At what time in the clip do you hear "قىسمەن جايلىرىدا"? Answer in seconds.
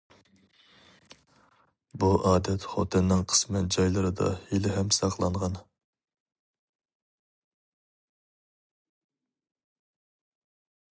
3.33-4.31